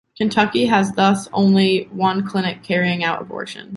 [0.17, 3.69] Kentucky has thus only one clinic carrying out abortions.